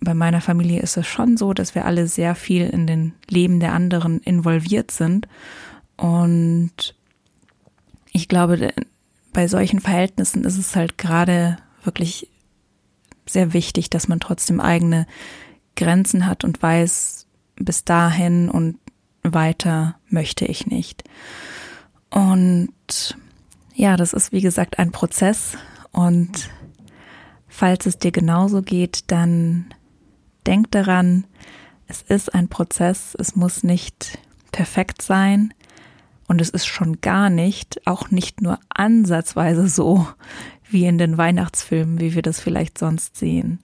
bei 0.00 0.14
meiner 0.14 0.40
Familie 0.40 0.80
ist 0.80 0.96
es 0.96 1.06
schon 1.06 1.36
so, 1.36 1.52
dass 1.52 1.74
wir 1.74 1.84
alle 1.84 2.06
sehr 2.06 2.34
viel 2.34 2.66
in 2.66 2.86
den 2.86 3.14
Leben 3.28 3.60
der 3.60 3.72
anderen 3.72 4.20
involviert 4.20 4.90
sind. 4.90 5.28
Und 5.96 6.94
ich 8.12 8.28
glaube, 8.28 8.72
bei 9.32 9.46
solchen 9.46 9.80
Verhältnissen 9.80 10.44
ist 10.44 10.58
es 10.58 10.74
halt 10.74 10.98
gerade 10.98 11.58
wirklich 11.84 12.28
sehr 13.26 13.52
wichtig, 13.52 13.90
dass 13.90 14.08
man 14.08 14.20
trotzdem 14.20 14.60
eigene 14.60 15.06
Grenzen 15.76 16.26
hat 16.26 16.44
und 16.44 16.62
weiß, 16.62 17.26
bis 17.56 17.84
dahin 17.84 18.48
und 18.48 18.78
weiter 19.22 19.96
möchte 20.08 20.46
ich 20.46 20.66
nicht. 20.66 21.04
Und 22.10 23.16
ja, 23.74 23.96
das 23.96 24.12
ist 24.12 24.32
wie 24.32 24.40
gesagt 24.40 24.78
ein 24.78 24.90
Prozess 24.90 25.56
und 25.92 26.50
falls 27.48 27.86
es 27.86 27.98
dir 27.98 28.12
genauso 28.12 28.62
geht, 28.62 29.10
dann 29.10 29.72
denk 30.46 30.70
daran, 30.70 31.24
es 31.86 32.02
ist 32.02 32.34
ein 32.34 32.48
Prozess, 32.48 33.16
es 33.18 33.36
muss 33.36 33.62
nicht 33.62 34.18
perfekt 34.52 35.02
sein 35.02 35.54
und 36.28 36.40
es 36.40 36.50
ist 36.50 36.66
schon 36.66 37.00
gar 37.00 37.30
nicht, 37.30 37.86
auch 37.86 38.10
nicht 38.10 38.40
nur 38.40 38.58
ansatzweise 38.68 39.68
so 39.68 40.06
wie 40.68 40.86
in 40.86 40.98
den 40.98 41.18
Weihnachtsfilmen, 41.18 41.98
wie 42.00 42.14
wir 42.14 42.22
das 42.22 42.40
vielleicht 42.40 42.78
sonst 42.78 43.16
sehen. 43.16 43.58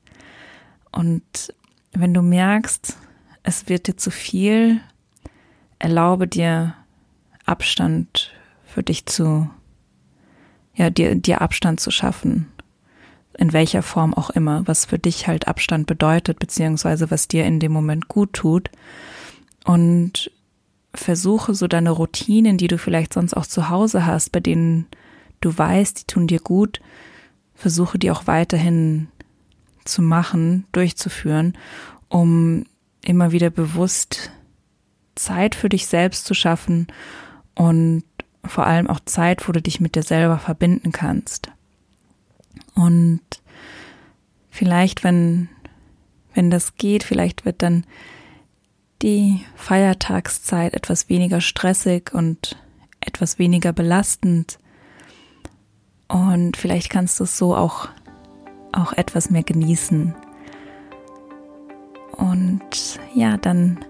Und 0.90 1.54
wenn 1.92 2.12
du 2.12 2.22
merkst, 2.22 2.96
es 3.44 3.68
wird 3.68 3.86
dir 3.86 3.96
zu 3.96 4.10
viel, 4.10 4.80
erlaube 5.78 6.26
dir 6.26 6.74
Abstand 7.44 8.25
für 8.76 8.82
dich 8.82 9.06
zu, 9.06 9.48
ja, 10.74 10.90
dir, 10.90 11.14
dir 11.14 11.40
Abstand 11.40 11.80
zu 11.80 11.90
schaffen. 11.90 12.52
In 13.38 13.54
welcher 13.54 13.82
Form 13.82 14.12
auch 14.12 14.28
immer, 14.28 14.66
was 14.66 14.84
für 14.84 14.98
dich 14.98 15.26
halt 15.26 15.48
Abstand 15.48 15.86
bedeutet, 15.86 16.38
beziehungsweise 16.38 17.10
was 17.10 17.26
dir 17.26 17.46
in 17.46 17.58
dem 17.58 17.72
Moment 17.72 18.08
gut 18.08 18.34
tut. 18.34 18.68
Und 19.64 20.30
versuche 20.92 21.54
so 21.54 21.66
deine 21.68 21.88
Routinen, 21.88 22.58
die 22.58 22.66
du 22.66 22.76
vielleicht 22.76 23.14
sonst 23.14 23.32
auch 23.32 23.46
zu 23.46 23.70
Hause 23.70 24.04
hast, 24.04 24.30
bei 24.30 24.40
denen 24.40 24.86
du 25.40 25.56
weißt, 25.56 26.00
die 26.00 26.06
tun 26.06 26.26
dir 26.26 26.40
gut, 26.40 26.82
versuche 27.54 27.98
die 27.98 28.10
auch 28.10 28.26
weiterhin 28.26 29.08
zu 29.86 30.02
machen, 30.02 30.66
durchzuführen, 30.72 31.56
um 32.10 32.66
immer 33.00 33.32
wieder 33.32 33.48
bewusst 33.48 34.32
Zeit 35.14 35.54
für 35.54 35.70
dich 35.70 35.86
selbst 35.86 36.26
zu 36.26 36.34
schaffen 36.34 36.88
und 37.54 38.04
vor 38.48 38.66
allem 38.66 38.88
auch 38.88 39.00
Zeit, 39.04 39.48
wo 39.48 39.52
du 39.52 39.60
dich 39.60 39.80
mit 39.80 39.94
dir 39.94 40.02
selber 40.02 40.38
verbinden 40.38 40.92
kannst. 40.92 41.50
Und 42.74 43.20
vielleicht, 44.50 45.04
wenn, 45.04 45.48
wenn 46.34 46.50
das 46.50 46.76
geht, 46.76 47.04
vielleicht 47.04 47.44
wird 47.44 47.62
dann 47.62 47.84
die 49.02 49.40
Feiertagszeit 49.56 50.74
etwas 50.74 51.08
weniger 51.08 51.40
stressig 51.40 52.12
und 52.12 52.56
etwas 53.00 53.38
weniger 53.38 53.72
belastend. 53.72 54.58
Und 56.08 56.56
vielleicht 56.56 56.90
kannst 56.90 57.20
du 57.20 57.24
es 57.24 57.36
so 57.36 57.54
auch, 57.54 57.88
auch 58.72 58.92
etwas 58.92 59.30
mehr 59.30 59.42
genießen. 59.42 60.14
Und 62.12 63.00
ja, 63.14 63.36
dann 63.36 63.84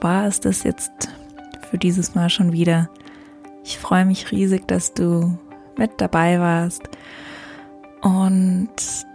war 0.00 0.26
es 0.26 0.40
das 0.40 0.62
jetzt 0.64 0.90
für 1.70 1.78
dieses 1.78 2.14
Mal 2.14 2.30
schon 2.30 2.52
wieder. 2.52 2.88
Ich 3.70 3.78
freue 3.78 4.04
mich 4.04 4.32
riesig, 4.32 4.66
dass 4.66 4.94
du 4.94 5.38
mit 5.76 5.92
dabei 5.98 6.40
warst. 6.40 6.82
Und 8.00 8.68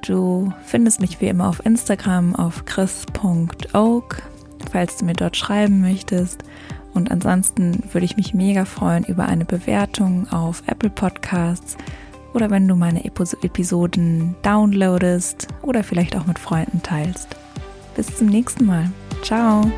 du 0.08 0.54
findest 0.64 1.02
mich 1.02 1.20
wie 1.20 1.28
immer 1.28 1.50
auf 1.50 1.66
Instagram 1.66 2.38
auf 2.38 2.64
chris.oak, 2.64 4.22
falls 4.72 4.96
du 4.96 5.06
mir 5.06 5.14
dort 5.14 5.36
schreiben 5.36 5.82
möchtest. 5.82 6.46
Und 6.94 7.12
ansonsten 7.12 7.84
würde 7.92 8.06
ich 8.06 8.16
mich 8.16 8.34
mega 8.34 8.64
freuen 8.64 9.04
über 9.04 9.26
eine 9.26 9.44
Bewertung 9.44 10.32
auf 10.32 10.64
Apple 10.68 10.90
Podcasts 10.90 11.76
oder 12.34 12.50
wenn 12.50 12.66
du 12.66 12.78
meine 12.78 13.04
Episoden 13.04 14.38
downloadest 14.42 15.50
oder 15.64 15.84
vielleicht 15.84 16.16
auch 16.16 16.28
mit 16.28 16.40
Freunden 16.40 16.82
teilst. 16.82 17.36
Bis 17.98 18.16
zum 18.16 18.28
nächsten 18.28 18.66
Mal. 18.66 18.90
Ciao. 19.22 19.70